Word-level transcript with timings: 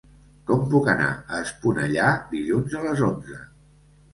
Com 0.51 0.63
puc 0.71 0.87
anar 0.93 1.09
a 1.35 1.41
Esponellà 1.49 2.09
dilluns 2.33 2.77
a 2.81 2.85
les 2.89 3.05
onze? 3.11 3.39